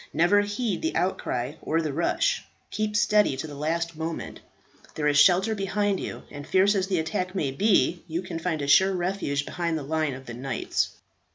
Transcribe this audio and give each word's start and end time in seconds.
Never 0.13 0.41
heed 0.41 0.81
the 0.81 0.95
outcry 0.95 1.53
or 1.61 1.79
the 1.79 1.93
rush, 1.93 2.43
keep 2.71 2.95
steady 2.95 3.37
to 3.37 3.45
the 3.45 3.53
last 3.53 3.95
moment. 3.95 4.39
There 4.95 5.05
is 5.05 5.19
shelter 5.19 5.53
behind 5.53 5.99
you, 5.99 6.23
and 6.31 6.47
fierce 6.47 6.73
as 6.73 6.87
the 6.87 6.97
attack 6.97 7.35
may 7.35 7.51
be, 7.51 8.01
you 8.07 8.23
can 8.23 8.39
find 8.39 8.63
a 8.63 8.67
sure 8.67 8.93
refuge 8.95 9.45
behind 9.45 9.77
the 9.77 9.83
line 9.83 10.15
of 10.15 10.25
the 10.25 10.33
knights." 10.33 10.89